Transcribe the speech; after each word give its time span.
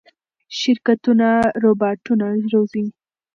شرکتونه 0.59 1.27
روباټونه 1.63 2.27
روزي. 2.53 2.85